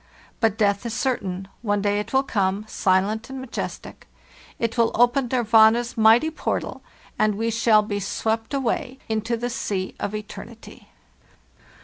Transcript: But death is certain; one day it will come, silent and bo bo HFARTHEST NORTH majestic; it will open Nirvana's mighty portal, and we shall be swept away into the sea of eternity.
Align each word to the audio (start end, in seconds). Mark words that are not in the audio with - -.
But 0.39 0.57
death 0.57 0.83
is 0.87 0.95
certain; 0.95 1.47
one 1.61 1.83
day 1.83 1.99
it 1.99 2.11
will 2.11 2.23
come, 2.23 2.65
silent 2.67 3.29
and 3.29 3.37
bo 3.37 3.43
bo 3.45 3.49
HFARTHEST 3.49 3.53
NORTH 3.53 3.57
majestic; 3.85 4.07
it 4.57 4.75
will 4.75 4.89
open 4.95 5.27
Nirvana's 5.31 5.95
mighty 5.95 6.31
portal, 6.31 6.81
and 7.19 7.35
we 7.35 7.51
shall 7.51 7.83
be 7.83 7.99
swept 7.99 8.51
away 8.55 8.97
into 9.07 9.37
the 9.37 9.51
sea 9.51 9.93
of 9.99 10.15
eternity. 10.15 10.87